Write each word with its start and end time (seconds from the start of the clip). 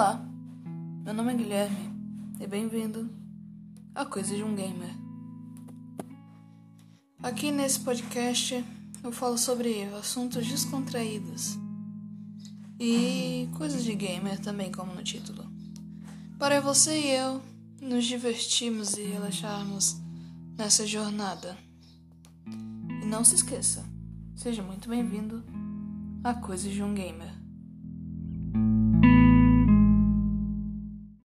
Olá, 0.00 0.18
meu 1.04 1.12
nome 1.12 1.34
é 1.34 1.36
Guilherme 1.36 1.92
e 2.40 2.46
bem-vindo 2.46 3.10
a 3.94 4.02
Coisas 4.06 4.34
de 4.34 4.42
um 4.42 4.54
Gamer. 4.54 4.96
Aqui 7.22 7.52
nesse 7.52 7.80
podcast 7.80 8.64
eu 9.04 9.12
falo 9.12 9.36
sobre 9.36 9.84
assuntos 9.92 10.48
descontraídos 10.48 11.58
e 12.78 13.46
coisas 13.58 13.84
de 13.84 13.94
gamer 13.94 14.40
também, 14.40 14.72
como 14.72 14.94
no 14.94 15.04
título. 15.04 15.44
Para 16.38 16.62
você 16.62 16.98
e 16.98 17.10
eu 17.10 17.42
nos 17.82 18.06
divertirmos 18.06 18.96
e 18.96 19.02
relaxarmos 19.02 20.00
nessa 20.56 20.86
jornada. 20.86 21.58
E 23.02 23.04
não 23.04 23.22
se 23.22 23.34
esqueça, 23.34 23.84
seja 24.34 24.62
muito 24.62 24.88
bem-vindo 24.88 25.44
a 26.24 26.32
Coisas 26.32 26.72
de 26.72 26.82
um 26.82 26.94
Gamer. 26.94 27.39